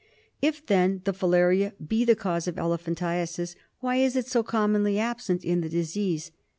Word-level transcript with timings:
If, 0.41 0.65
then, 0.65 1.01
the 1.03 1.13
filaria 1.13 1.73
be 1.87 2.03
the 2.05 2.15
cause 2.15 2.47
of 2.47 2.55
elephantiasis, 2.57 3.53
why 3.81 3.97
is 3.97 4.15
it 4.15 4.25
so 4.25 4.41
commonly 4.41 4.97
absent 4.97 5.45
in 5.45 5.61
the 5.61 5.69
disease? 5.69 6.31